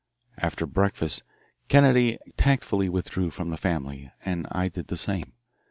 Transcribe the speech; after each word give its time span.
After 0.39 0.65
breakfast 0.65 1.21
Kennedy 1.67 2.17
tactfully 2.35 2.89
withdrew 2.89 3.29
from 3.29 3.51
the 3.51 3.55
family, 3.57 4.11
and 4.25 4.47
I 4.51 4.67
did 4.67 4.87
the 4.87 4.97
same. 4.97 5.33